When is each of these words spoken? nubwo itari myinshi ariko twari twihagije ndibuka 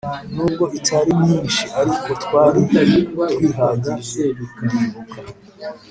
nubwo 0.35 0.63
itari 0.77 1.11
myinshi 1.21 1.63
ariko 1.81 2.09
twari 2.23 2.59
twihagije 3.21 4.23
ndibuka 4.69 5.19